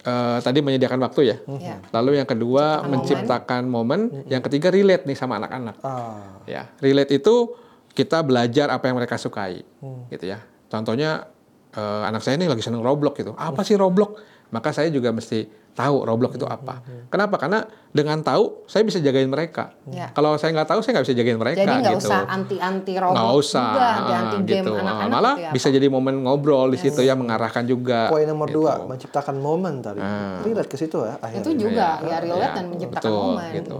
eh, 0.00 0.38
tadi 0.40 0.58
menyediakan 0.64 1.00
waktu 1.04 1.20
ya. 1.28 1.36
Ya. 1.60 1.76
Lalu 1.92 2.20
yang 2.20 2.28
kedua 2.28 2.84
Menciptakan 2.84 2.90
menciptakan 2.90 3.62
momen. 3.68 4.00
Yang 4.26 4.42
ketiga 4.50 4.68
relate 4.72 5.04
nih 5.04 5.16
sama 5.16 5.36
anak-anak. 5.40 5.76
Ah, 5.84 6.40
Ya, 6.48 6.68
relate 6.80 7.20
itu 7.20 7.54
kita 7.90 8.22
belajar 8.22 8.70
apa 8.70 8.86
yang 8.86 8.96
mereka 8.96 9.18
sukai, 9.18 9.66
gitu 10.08 10.24
ya. 10.24 10.40
Contohnya 10.70 11.26
eh, 11.74 12.02
anak 12.06 12.22
saya 12.22 12.38
ini 12.38 12.46
lagi 12.50 12.62
seneng 12.62 12.82
Roblox 12.82 13.14
gitu. 13.18 13.32
Apa 13.34 13.62
sih 13.66 13.74
Roblox? 13.78 14.18
Maka 14.50 14.74
saya 14.74 14.90
juga 14.90 15.14
mesti 15.14 15.46
tahu 15.70 16.04
Roblox 16.04 16.36
itu 16.36 16.44
apa. 16.44 16.82
Kenapa? 17.08 17.38
Karena 17.38 17.62
dengan 17.90 18.22
tahu 18.22 18.66
saya 18.66 18.82
bisa 18.82 18.98
jagain 18.98 19.26
mereka. 19.26 19.74
Ya. 19.90 20.10
Kalau 20.10 20.36
saya 20.36 20.54
nggak 20.54 20.68
tahu 20.68 20.80
saya 20.82 20.98
nggak 20.98 21.06
bisa 21.10 21.16
jagain 21.16 21.38
mereka. 21.38 21.58
Jadi 21.58 21.74
nggak 21.82 21.96
gitu. 21.96 22.06
usah 22.06 22.20
anti-anti 22.28 22.92
robot 22.94 23.14
Nggak 23.16 23.32
usah, 23.40 23.66
juga, 23.72 23.88
ah, 23.88 24.20
anti 24.20 24.36
game 24.46 24.64
gitu. 24.66 24.72
anak-anak 24.76 25.10
Malah 25.10 25.34
gitu 25.34 25.46
ya, 25.46 25.50
bisa 25.50 25.66
Pak? 25.66 25.74
jadi 25.74 25.86
momen 25.88 26.14
ngobrol 26.22 26.68
di 26.70 26.78
situ 26.78 27.00
ya 27.00 27.14
mengarahkan 27.14 27.64
juga. 27.64 28.00
poin 28.10 28.26
nomor 28.26 28.46
gitu. 28.46 28.62
dua, 28.62 28.72
menciptakan 28.84 29.36
momen 29.38 29.74
tadi. 29.80 29.98
Ah. 29.98 30.38
Relate 30.42 30.68
ke 30.68 30.76
situ 30.76 30.98
ya 31.02 31.14
akhirnya. 31.18 31.42
Itu 31.42 31.50
juga 31.56 31.86
Iya, 32.00 32.06
ya 32.06 32.16
relate 32.22 32.42
iya, 32.44 32.56
dan 32.56 32.64
menciptakan 32.68 33.02
betul, 33.10 33.24
momen. 33.34 33.50
gitu. 33.56 33.76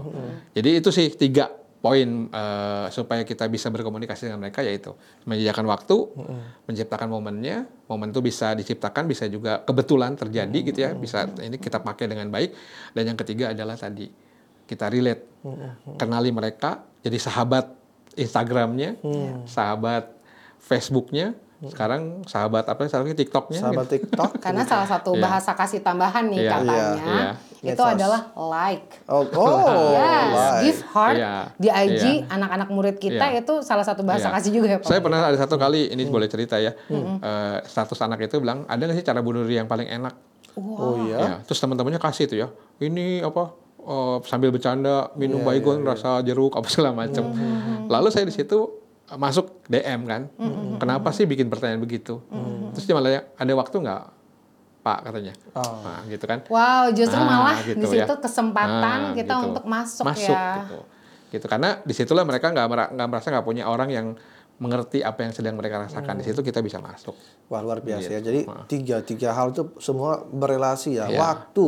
Jadi 0.51 0.69
itu 0.75 0.89
sih 0.89 1.07
tiga 1.13 1.45
poin 1.81 2.29
eh, 2.29 2.87
supaya 2.93 3.25
kita 3.25 3.49
bisa 3.49 3.73
berkomunikasi 3.73 4.29
dengan 4.29 4.45
mereka 4.45 4.61
yaitu 4.61 4.93
menyediakan 5.25 5.65
waktu, 5.65 5.97
menciptakan 6.69 7.09
momennya, 7.09 7.65
momen 7.89 8.13
itu 8.13 8.21
bisa 8.21 8.53
diciptakan, 8.53 9.09
bisa 9.09 9.25
juga 9.25 9.65
kebetulan 9.65 10.13
terjadi 10.13 10.59
gitu 10.61 10.79
ya, 10.79 10.93
bisa 10.93 11.25
ini 11.41 11.57
kita 11.57 11.81
pakai 11.81 12.05
dengan 12.05 12.29
baik. 12.29 12.53
Dan 12.93 13.11
yang 13.11 13.17
ketiga 13.17 13.49
adalah 13.51 13.73
tadi 13.73 14.05
kita 14.69 14.87
relate, 14.93 15.25
kenali 15.97 16.29
mereka, 16.29 16.85
jadi 17.01 17.17
sahabat 17.17 17.65
Instagramnya, 18.15 19.01
sahabat 19.49 20.13
Facebooknya, 20.61 21.33
sekarang 21.61 22.25
sahabat 22.25 22.65
apa 22.65 22.89
sekarang 22.89 23.13
TikToknya, 23.13 23.61
Sahabat 23.61 23.85
gitu. 23.85 23.93
TikTok. 24.01 24.41
Karena 24.41 24.65
salah 24.65 24.89
satu 24.89 25.13
Iya. 25.13 25.21
bahasa 25.21 25.53
kasih 25.53 25.85
tambahan 25.85 26.25
nih 26.25 26.41
Iya, 26.41 26.51
katanya, 26.51 26.81
iya, 26.97 27.29
itu 27.61 27.77
Medsos. 27.77 27.93
adalah 27.93 28.21
like. 28.33 28.85
Oh, 29.05 29.21
oh 29.37 29.93
yes, 29.93 30.33
like. 30.33 30.61
give 30.65 30.81
heart 30.89 31.17
Iya, 31.21 31.33
di 31.55 31.69
IG 31.69 32.03
iya. 32.03 32.33
anak-anak 32.33 32.69
murid 32.73 32.97
kita 32.97 33.25
Iya. 33.29 33.45
itu 33.45 33.61
salah 33.61 33.85
satu 33.85 34.01
bahasa 34.01 34.33
Iya. 34.33 34.41
kasih 34.41 34.51
juga 34.57 34.67
ya 34.67 34.77
Pak. 34.81 34.89
Saya 34.89 34.99
pernah 35.05 35.21
ada 35.21 35.37
satu 35.37 35.55
kali 35.55 35.93
ini 35.93 36.01
boleh 36.09 36.25
cerita 36.25 36.57
ya. 36.57 36.73
Eh, 36.89 37.57
status 37.61 38.01
anak 38.01 38.25
itu 38.25 38.41
bilang 38.41 38.65
ada 38.65 38.81
nggak 38.81 38.97
sih 38.97 39.05
cara 39.05 39.21
bunuh 39.21 39.45
diri 39.45 39.61
yang 39.61 39.69
paling 39.69 39.85
enak? 39.85 40.17
Oh 40.57 40.97
iya. 41.05 41.17
Ya, 41.17 41.31
terus 41.45 41.61
teman-temannya 41.61 42.01
kasih 42.01 42.25
tuh 42.25 42.37
ya. 42.41 42.47
Ini 42.79 43.21
apa? 43.21 43.53
eh, 43.81 44.17
sambil 44.29 44.53
bercanda 44.53 45.09
minum 45.13 45.41
Iya, 45.41 45.45
baygon 45.45 45.81
rasa 45.81 46.21
jeruk 46.21 46.53
apa 46.53 46.69
segala 46.69 46.93
macam. 46.95 47.33
Lalu 47.85 48.09
saya 48.09 48.25
di 48.25 48.33
situ 48.33 48.80
masuk 49.13 49.63
DM 49.65 50.01
kan. 50.05 50.21
Kenapa 50.77 51.11
sih 51.11 51.23
bikin 51.23 51.47
pertanyaan 51.47 51.79
begitu? 51.79 52.19
Terus 52.71 52.85
dia 52.85 52.95
malah 52.95 53.27
ada 53.27 53.53
waktu 53.53 53.75
nggak, 53.77 54.03
Pak 54.81 54.99
katanya. 55.03 55.33
Oh. 55.53 55.83
Nah, 55.83 56.01
gitu 56.07 56.25
kan. 56.25 56.39
Wow, 56.47 56.89
justru 56.91 57.15
Ah, 57.15 57.27
malah 57.27 57.57
gitu 57.61 57.77
di 57.77 57.87
situ 57.87 58.13
ya. 58.13 58.17
kesempatan 58.17 58.99
Ah, 59.01 59.13
kita 59.13 59.33
gitu. 59.35 59.45
untuk 59.51 59.63
masuk, 59.65 60.05
masuk 60.07 60.33
ya. 60.33 60.63
gitu. 60.63 60.79
Gitu 61.31 61.45
karena 61.47 61.79
di 61.83 61.93
situlah 61.93 62.27
mereka 62.27 62.51
nggak 62.51 62.67
merasa 63.07 63.31
nggak 63.31 63.45
punya 63.45 63.63
orang 63.63 63.89
yang 63.89 64.07
mengerti 64.61 65.01
apa 65.01 65.25
yang 65.25 65.33
sedang 65.33 65.57
mereka 65.57 65.81
rasakan. 65.81 66.21
Di 66.21 66.29
situ 66.29 66.39
kita 66.39 66.61
bisa 66.61 66.77
masuk. 66.77 67.17
Wah 67.49 67.59
luar 67.59 67.81
biasa 67.81 68.07
ya. 68.07 68.21
Gitu. 68.21 68.27
Jadi 68.29 68.39
Wah. 68.45 68.63
tiga 68.65 68.97
tiga 69.01 69.33
hal 69.33 69.49
itu 69.49 69.73
semua 69.77 70.21
berelasi 70.21 70.95
ya. 70.95 71.09
Iya. 71.09 71.17
Waktu 71.17 71.65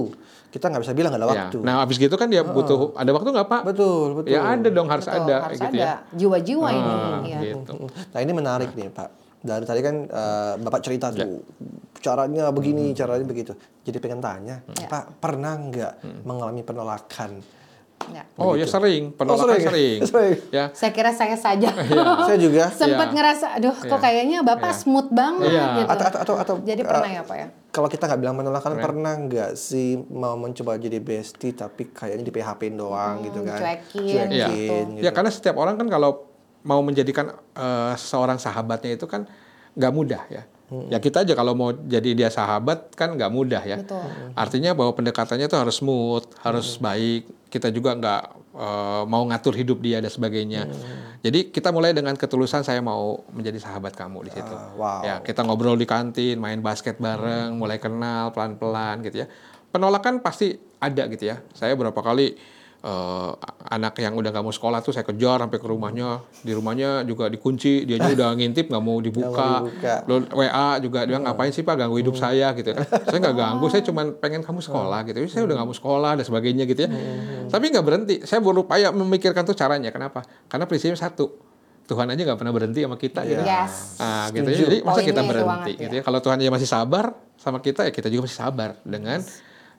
kita 0.48 0.70
nggak 0.70 0.82
bisa 0.82 0.94
bilang 0.94 1.10
nggak 1.10 1.20
ada 1.20 1.28
Ya. 1.28 1.34
waktu. 1.42 1.58
Nah, 1.60 1.76
habis 1.82 1.98
gitu 1.98 2.14
kan 2.14 2.30
dia 2.30 2.46
butuh 2.46 2.94
ada 2.94 3.10
waktu 3.10 3.30
nggak 3.34 3.50
Pak? 3.50 3.62
Betul 3.66 4.08
betul. 4.16 4.30
Ya 4.30 4.46
ada 4.46 4.70
dong 4.70 4.86
harus 4.86 5.04
Betul, 5.04 5.26
ada 5.26 5.36
harus 5.44 5.58
gitu 5.58 5.74
ada. 5.74 5.82
ya. 5.82 5.94
Jiwa-jiwa 6.14 6.68
Ah, 6.68 6.72
ini. 6.72 6.94
ya. 7.28 7.40
gitu. 7.44 7.74
Nah 7.90 8.20
ini 8.22 8.32
menarik 8.32 8.70
nih 8.72 8.88
Pak. 8.88 9.10
Dari 9.42 9.66
tadi 9.66 9.82
kan 9.82 9.96
eh, 10.06 10.54
Bapak 10.56 10.80
cerita 10.80 11.10
tuh 11.10 11.42
caranya 11.98 12.48
begini, 12.50 12.94
caranya 12.94 13.26
begitu. 13.26 13.52
Jadi 13.82 13.98
pengen 13.98 14.20
tanya, 14.20 14.62
Ya. 14.70 14.86
Pak 14.86 15.18
pernah 15.18 15.58
nggak 15.58 15.94
mengalami 16.24 16.62
penolakan? 16.62 17.42
Ya. 18.04 18.28
Oh 18.36 18.52
ya 18.54 18.68
sering, 18.68 19.16
penolakan 19.16 19.48
sering 19.48 19.64
ya? 19.64 19.70
sering. 19.72 20.00
Sering. 20.12 20.38
Ya. 20.52 20.66
Saya 20.76 20.92
kira 20.92 21.12
saya 21.12 21.40
saja 21.40 21.72
Saya 22.28 22.38
juga. 22.38 22.68
sempat 22.76 23.08
Iya. 23.08 23.16
ngerasa, 23.16 23.46
aduh 23.56 23.72
kok 23.72 23.88
Iya. 23.88 23.98
kayaknya 23.98 24.38
bapak 24.44 24.70
Iya. 24.70 24.82
smooth 24.84 25.10
banget 25.10 25.50
Iya. 25.50 25.66
gitu. 25.74 25.90
Atau 25.90 26.06
atau 26.06 26.20
atau, 26.20 26.36
atau 26.36 26.56
Jadi 26.62 26.82
eh, 26.82 26.86
pernah 26.86 27.10
ya 27.10 27.22
pak 27.24 27.38
ya? 27.38 27.48
Kalau 27.72 27.88
kita 27.88 28.04
nggak 28.06 28.20
bilang 28.20 28.36
penolakan, 28.36 28.72
pernah 28.78 29.14
nggak 29.16 29.52
sih 29.56 29.96
mau 30.06 30.36
mencoba 30.36 30.76
jadi 30.76 31.00
bestie 31.00 31.56
tapi 31.56 31.90
kayaknya 31.90 32.24
di 32.24 32.34
PHP-in 32.34 32.76
doang 32.76 33.24
gitu 33.24 33.40
kan? 33.42 33.58
cuekin, 33.58 34.28
Iya. 34.30 34.48
Cuekin, 34.48 34.86
gitu. 34.94 35.02
Ya 35.02 35.12
karena 35.12 35.32
setiap 35.32 35.56
orang 35.56 35.76
kan 35.76 35.88
kalau 35.88 36.28
mau 36.62 36.84
menjadikan 36.84 37.32
eh, 37.56 37.94
seorang 37.96 38.36
sahabatnya 38.36 38.94
itu 38.94 39.08
kan 39.08 39.26
nggak 39.74 39.92
mudah 39.92 40.24
ya. 40.28 40.44
Ya 40.90 40.98
kita 40.98 41.22
aja 41.22 41.38
kalau 41.38 41.54
mau 41.54 41.70
jadi 41.70 42.18
dia 42.18 42.30
sahabat 42.30 42.98
kan 42.98 43.14
nggak 43.14 43.30
mudah 43.30 43.62
ya. 43.62 43.78
Betul. 43.78 44.02
Artinya 44.34 44.74
bahwa 44.74 44.90
pendekatannya 44.92 45.46
itu 45.46 45.54
harus 45.54 45.78
smooth, 45.78 46.26
harus 46.42 46.82
baik. 46.82 47.30
Kita 47.54 47.70
juga 47.70 47.94
nggak 47.94 48.22
eh, 48.58 49.04
mau 49.06 49.22
ngatur 49.30 49.54
hidup 49.54 49.78
dia 49.86 50.02
dan 50.02 50.10
sebagainya. 50.10 50.66
Jadi 51.22 51.54
kita 51.54 51.70
mulai 51.70 51.94
dengan 51.94 52.18
ketulusan 52.18 52.66
saya 52.66 52.82
mau 52.82 53.22
menjadi 53.30 53.62
sahabat 53.62 53.94
kamu 53.94 54.26
di 54.26 54.32
situ. 54.34 54.56
Ah, 54.58 54.74
wow. 54.74 55.02
Ya 55.06 55.16
kita 55.22 55.46
ngobrol 55.46 55.78
di 55.78 55.86
kantin, 55.86 56.42
main 56.42 56.66
basket 56.66 56.98
bareng, 56.98 57.54
mulai 57.54 57.78
kenal 57.78 58.34
pelan-pelan 58.34 59.06
gitu 59.06 59.22
ya. 59.24 59.28
Penolakan 59.70 60.26
pasti 60.26 60.58
ada 60.82 61.06
gitu 61.08 61.30
ya. 61.30 61.46
Saya 61.54 61.78
berapa 61.78 61.96
kali 61.96 62.34
eh, 62.84 63.32
anak 63.72 63.96
yang 64.04 64.14
udah 64.14 64.30
nggak 64.30 64.44
mau 64.44 64.52
sekolah 64.52 64.84
tuh 64.84 64.92
saya 64.92 65.08
kejar 65.08 65.40
sampai 65.40 65.58
ke 65.58 65.68
rumahnya. 65.68 66.20
Di 66.44 66.52
rumahnya 66.52 67.08
juga 67.08 67.32
dikunci, 67.32 67.88
dia 67.88 67.98
udah 67.98 68.36
ngintip 68.38 68.68
nggak 68.68 68.84
mau 68.84 69.00
dibuka. 69.00 69.64
dibuka. 69.64 69.96
Lalu 70.06 70.28
WA 70.36 70.70
juga 70.84 71.00
dia 71.08 71.18
ngapain 71.18 71.50
sih 71.56 71.64
Pak 71.64 71.76
ganggu 71.80 71.98
hidup 71.98 72.20
saya 72.20 72.52
gitu 72.54 72.76
kan. 72.76 72.84
Saya 72.86 73.20
nggak 73.24 73.36
ganggu, 73.40 73.66
saya 73.72 73.82
cuma 73.88 74.02
pengen 74.20 74.44
kamu 74.44 74.60
sekolah 74.60 75.00
gitu. 75.08 75.18
Saya 75.32 75.48
udah 75.48 75.56
nggak 75.58 75.70
mau 75.72 75.78
sekolah 75.78 76.12
dan 76.20 76.26
sebagainya 76.28 76.64
gitu 76.68 76.86
ya. 76.86 76.90
Tapi 77.48 77.66
nggak 77.72 77.86
berhenti. 77.86 78.16
Saya 78.28 78.44
berupaya 78.44 78.92
memikirkan 78.92 79.48
tuh 79.48 79.56
caranya. 79.56 79.90
Kenapa? 79.90 80.22
Karena 80.52 80.68
prinsipnya 80.68 81.00
satu. 81.00 81.54
Tuhan 81.84 82.08
aja 82.08 82.22
nggak 82.24 82.40
pernah 82.40 82.54
berhenti 82.56 82.80
sama 82.80 82.96
kita 82.96 83.28
gitu. 83.28 83.44
Yes. 83.44 84.00
Ah, 84.00 84.32
gitu 84.32 84.48
ya. 84.48 84.56
Setuju. 84.56 84.64
Jadi 84.72 84.78
masa 84.88 84.96
Poinnya 84.96 85.10
kita 85.12 85.22
berhenti 85.28 85.52
banget, 85.52 85.84
gitu 85.84 85.94
ya. 85.94 86.00
ya. 86.00 86.04
Kalau 86.08 86.20
Tuhan 86.24 86.38
aja 86.40 86.52
masih 86.56 86.70
sabar 86.70 87.06
sama 87.36 87.60
kita 87.60 87.82
ya 87.84 87.92
kita 87.92 88.08
juga 88.08 88.24
masih 88.24 88.40
sabar 88.40 88.70
dengan 88.88 89.20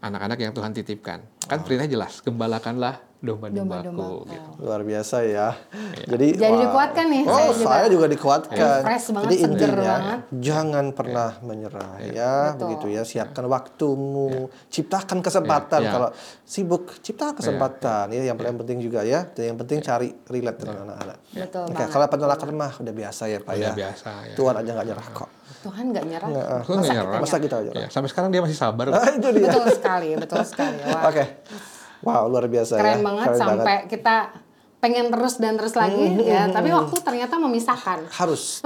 anak-anak 0.05 0.37
yang 0.37 0.53
Tuhan 0.53 0.71
titipkan. 0.77 1.25
Kan 1.45 1.61
perintah 1.61 1.85
jelas, 1.85 2.21
gembalakanlah 2.21 3.05
domba-dombaku 3.19 3.89
Domba-dombaku. 3.89 4.17
gitu. 4.29 4.51
Luar 4.61 4.81
biasa 4.83 5.17
ya. 5.25 5.57
Jadi 6.05 6.37
Jadi 6.37 6.45
wah. 6.51 6.61
dikuatkan 6.63 7.05
nih, 7.07 7.23
Oh, 7.23 7.33
saya 7.33 7.49
saya 7.55 7.85
juga. 7.87 7.89
juga, 7.89 8.07
dikuatkan. 8.11 8.81
Fresh 8.83 9.07
banget, 9.11 9.25
Jadi 9.25 9.37
intinya 9.39 9.73
banget. 9.97 10.21
jangan 10.35 10.85
pernah 10.93 11.31
menyerah 11.41 11.93
ya, 12.03 12.35
Betul. 12.53 12.61
begitu 12.61 12.87
ya. 12.91 13.03
Siapkan 13.03 13.45
waktumu, 13.47 14.29
ciptakan 14.69 15.19
kesempatan. 15.21 15.81
Ya. 15.81 15.91
Kalau 15.91 16.09
sibuk, 16.45 17.01
ciptakan 17.01 17.35
kesempatan. 17.35 18.05
Ya, 18.11 18.21
yang 18.27 18.37
paling 18.37 18.61
penting 18.61 18.79
juga 18.79 19.01
ya. 19.03 19.25
Dan 19.27 19.53
yang 19.53 19.59
penting 19.59 19.81
cari 19.81 20.13
relate 20.27 20.61
dengan 20.61 20.85
anak-anak. 20.87 21.17
Betul 21.33 21.65
Oke, 21.67 21.85
kalau 21.89 22.07
penolakan 22.07 22.49
mah 22.53 22.73
udah 22.77 22.95
biasa 22.95 23.23
ya, 23.27 23.39
Pak 23.41 23.53
Udah 23.53 23.65
ya. 23.65 23.73
biasa 23.75 24.11
ya. 24.23 24.35
Tuhan 24.37 24.55
aja 24.55 24.71
nggak 24.71 24.87
nyerah 24.87 25.09
kok. 25.11 25.29
Tuhan 25.65 25.85
nggak 25.97 26.05
nyerah. 26.05 26.29
Aku 26.61 26.71
Masa 26.71 26.77
nggak 26.77 26.85
kita 26.85 26.93
nyerah. 26.93 27.21
Masa 27.25 27.37
kita 27.41 27.57
aja. 27.59 27.71
Ya, 27.75 27.89
sampai 27.89 28.09
sekarang 28.13 28.29
dia 28.29 28.45
masih 28.45 28.53
sabar. 28.55 28.93
Ah, 28.93 29.09
itu 29.11 29.29
dia. 29.33 29.49
Betul 29.49 29.67
sekali, 29.73 30.09
betul 30.13 30.45
sekali. 30.45 30.77
Oke. 31.09 31.34
Wow, 32.01 32.29
luar 32.29 32.45
biasa 32.47 32.77
keren 32.77 33.01
ya. 33.01 33.03
banget 33.03 33.29
sampai 33.35 33.77
kita 33.87 34.17
pengen 34.79 35.09
terus 35.09 35.41
dan 35.41 35.57
terus 35.57 35.73
lagi 35.73 35.97
Hmm, 35.97 36.21
ya. 36.21 36.45
Tapi 36.47 36.69
waktu 36.69 36.93
ternyata 37.01 37.35
memisahkan. 37.39 38.05
harus. 38.11 38.61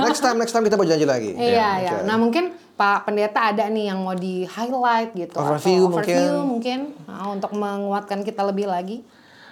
next 0.00 0.20
time, 0.20 0.38
next 0.38 0.50
time 0.50 0.62
kita 0.62 0.74
mau 0.74 0.86
janji 0.86 1.02
lagi. 1.02 1.34
Iya, 1.34 1.70
ya. 1.80 1.92
Oke. 1.92 2.06
Nah, 2.06 2.16
mungkin 2.16 2.44
Pak 2.72 3.04
Pendeta 3.04 3.40
ada 3.44 3.66
nih 3.66 3.88
yang 3.88 3.98
mau 3.98 4.14
di 4.14 4.42
highlight 4.44 5.10
gitu 5.12 5.34
Overview 5.34 5.50
atau 5.80 5.90
mungkin. 5.92 6.14
overview 6.14 6.34
mungkin 6.44 6.78
nah, 7.04 7.26
untuk 7.28 7.50
menguatkan 7.50 8.22
kita 8.22 8.42
lebih 8.44 8.66
lagi. 8.66 9.02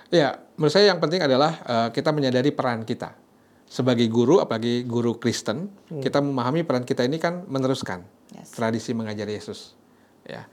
Ya, 0.09 0.39
menurut 0.55 0.71
saya 0.71 0.91
yang 0.91 0.99
penting 0.99 1.19
adalah 1.21 1.59
eh, 1.61 1.89
kita 1.91 2.11
menyadari 2.11 2.51
peran 2.51 2.83
kita 2.83 3.19
sebagai 3.65 4.07
guru, 4.07 4.39
apalagi 4.39 4.85
guru 4.85 5.17
Kristen, 5.17 5.67
kita 5.97 6.21
memahami 6.21 6.63
peran 6.63 6.85
kita 6.85 7.03
ini 7.03 7.17
kan 7.17 7.43
meneruskan 7.45 8.05
Yes. 8.31 8.49
tradisi 8.51 8.93
mengajar 8.93 9.27
Yesus, 9.27 9.75
ya. 10.23 10.47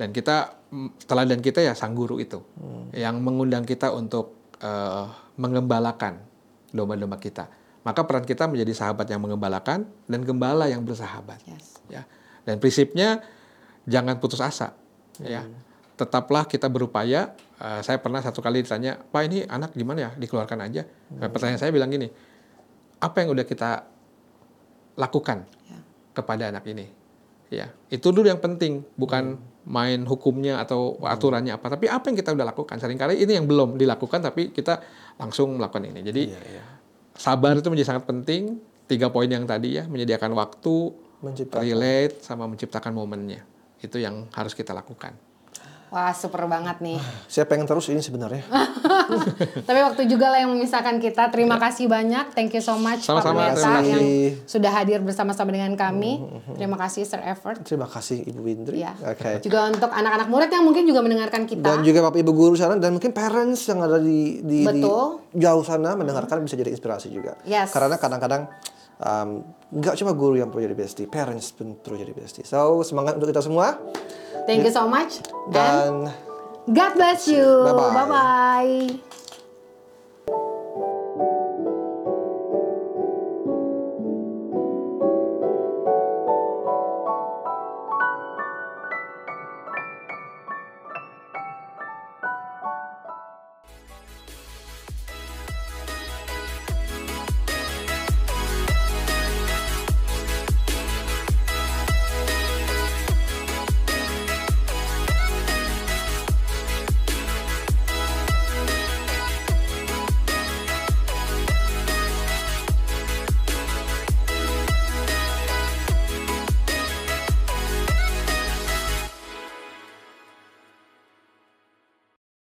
Dan 0.00 0.16
kita 0.16 0.56
mm, 0.72 1.04
teladan 1.04 1.44
kita 1.44 1.60
ya 1.60 1.76
sang 1.76 1.92
guru 1.92 2.16
itu, 2.16 2.40
yang 2.96 3.20
mengundang 3.20 3.68
kita 3.68 3.92
untuk 3.92 4.32
eh, 4.64 5.04
mengembalakan 5.36 6.24
domba-domba 6.72 7.20
kita. 7.20 7.52
Maka 7.84 8.08
peran 8.08 8.24
kita 8.24 8.48
menjadi 8.48 8.72
sahabat 8.72 9.08
yang 9.12 9.20
mengembalakan 9.20 9.84
dan 10.08 10.20
gembala 10.24 10.68
yang 10.72 10.80
bersahabat 10.84 11.40
Yes. 11.44 11.80
ya. 11.92 12.08
Dan 12.48 12.56
prinsipnya 12.56 13.20
jangan 13.84 14.16
putus 14.16 14.40
asa, 14.40 14.72
ya. 15.20 15.44
Tetaplah 16.00 16.48
kita 16.48 16.72
berupaya. 16.72 17.36
Eh, 17.60 17.80
saya 17.84 18.00
pernah 18.00 18.24
satu 18.24 18.40
kali 18.40 18.64
ditanya, 18.64 18.96
Pak 18.96 19.22
ini 19.28 19.44
anak 19.44 19.76
gimana 19.76 20.08
ya? 20.08 20.10
Dikeluarkan 20.16 20.64
aja. 20.64 20.88
Nah, 21.12 21.28
pertanyaan 21.28 21.60
saya 21.60 21.72
bilang 21.76 21.92
gini, 21.92 22.08
apa 23.04 23.16
yang 23.20 23.36
udah 23.36 23.44
kita 23.44 23.84
lakukan 24.96 25.44
Ya. 25.68 25.78
kepada 26.16 26.48
anak 26.48 26.64
ini? 26.72 26.88
Ya, 27.50 27.68
itu 27.90 28.08
dulu 28.14 28.24
yang 28.30 28.38
penting, 28.40 28.86
bukan 28.94 29.36
main 29.68 30.00
hukumnya 30.08 30.56
atau 30.58 30.96
aturannya 31.04 31.52
apa, 31.52 31.68
tapi 31.68 31.84
apa 31.86 32.08
yang 32.08 32.16
kita 32.16 32.32
udah 32.32 32.46
lakukan. 32.48 32.80
Seringkali 32.80 33.20
ini 33.20 33.36
yang 33.36 33.44
belum 33.44 33.76
dilakukan, 33.76 34.24
tapi 34.24 34.50
kita 34.50 34.80
langsung 35.20 35.56
melakukan 35.60 35.84
ini. 35.84 36.00
Jadi 36.00 36.22
Iya, 36.32 36.40
iya. 36.48 36.62
sabar 37.12 37.52
itu 37.54 37.68
menjadi 37.68 37.96
sangat 37.96 38.04
penting. 38.08 38.56
Tiga 38.88 39.06
poin 39.06 39.30
yang 39.30 39.46
tadi 39.46 39.78
ya, 39.78 39.86
menyediakan 39.86 40.34
waktu, 40.34 40.90
Menciptakan. 41.22 41.62
relate, 41.62 42.26
sama 42.26 42.50
menciptakan 42.50 42.90
momennya. 42.90 43.44
Itu 43.78 44.02
yang 44.02 44.26
harus 44.34 44.50
kita 44.50 44.74
lakukan. 44.74 45.14
Wah, 45.90 46.14
super 46.14 46.46
banget 46.46 46.78
nih. 46.78 47.02
Saya 47.26 47.50
pengen 47.50 47.66
terus 47.66 47.90
ini 47.90 47.98
sebenarnya. 47.98 48.46
Tapi 49.68 49.80
waktu 49.82 50.06
juga 50.06 50.30
lah 50.30 50.38
yang 50.46 50.54
memisahkan 50.54 51.02
kita. 51.02 51.34
Terima 51.34 51.58
kasih 51.58 51.90
banyak. 51.90 52.30
Thank 52.30 52.54
you 52.54 52.62
so 52.62 52.78
much 52.78 53.02
Pak 53.02 53.18
Sama-sama, 53.18 53.50
Pendeta 53.50 53.58
terima 53.58 53.74
kasih. 53.74 53.90
yang 53.90 54.06
sudah 54.46 54.70
hadir 54.70 54.98
bersama-sama 55.02 55.50
dengan 55.50 55.74
kami. 55.74 56.22
Terima 56.54 56.78
kasih 56.78 57.02
Sir 57.02 57.18
Effort. 57.26 57.66
Terima 57.66 57.90
kasih 57.90 58.22
Ibu 58.22 58.38
Windri. 58.38 58.86
Ya. 58.86 58.94
Oke. 59.02 59.42
Juga 59.42 59.66
untuk 59.66 59.90
anak-anak 59.90 60.30
murid 60.30 60.50
yang 60.54 60.62
mungkin 60.62 60.86
juga 60.86 61.02
mendengarkan 61.02 61.42
kita. 61.50 61.66
Dan 61.66 61.82
juga 61.82 62.06
Bapak 62.06 62.22
Ibu 62.22 62.32
guru 62.38 62.54
sana 62.54 62.78
dan 62.78 62.94
mungkin 62.94 63.10
parents 63.10 63.66
yang 63.66 63.82
ada 63.82 63.98
di 63.98 64.46
di, 64.46 64.62
di 64.62 64.86
Betul. 64.86 65.26
jauh 65.34 65.64
sana 65.66 65.98
mendengarkan 65.98 66.46
bisa 66.46 66.54
jadi 66.54 66.70
inspirasi 66.70 67.10
juga. 67.10 67.34
Yes. 67.42 67.74
Karena 67.74 67.98
kadang-kadang 67.98 68.46
um, 69.02 69.42
nggak 69.74 69.94
cuma 69.98 70.14
guru 70.14 70.38
yang 70.38 70.54
perlu 70.54 70.70
jadi 70.70 70.76
bestie, 70.78 71.10
parents 71.10 71.50
pun 71.50 71.74
perlu 71.82 71.98
jadi 71.98 72.14
bestie. 72.14 72.46
So 72.46 72.86
semangat 72.86 73.18
untuk 73.18 73.34
kita 73.34 73.42
semua 73.42 73.74
Thank 74.46 74.64
you 74.64 74.72
so 74.72 74.88
much. 74.88 75.20
And 75.46 75.52
dan 75.52 75.92
God 76.70 76.92
bless 76.94 77.26
you. 77.26 77.44
Bye-bye. 77.64 77.94
Bye-bye. 77.94 79.19